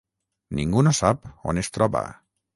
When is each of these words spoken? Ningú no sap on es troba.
Ningú 0.59 0.83
no 0.87 0.93
sap 1.01 1.29
on 1.53 1.63
es 1.65 1.71
troba. 1.79 2.05